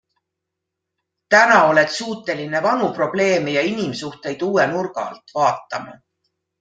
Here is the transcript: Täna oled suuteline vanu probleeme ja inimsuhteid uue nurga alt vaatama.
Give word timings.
Täna 1.33 1.57
oled 1.73 1.91
suuteline 1.97 2.61
vanu 2.67 2.89
probleeme 2.95 3.53
ja 3.59 3.67
inimsuhteid 3.75 4.47
uue 4.49 4.67
nurga 4.73 5.05
alt 5.13 5.35
vaatama. 5.39 5.95